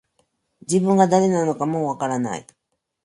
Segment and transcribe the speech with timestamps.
[0.61, 2.47] 自分が誰なのかもう分からない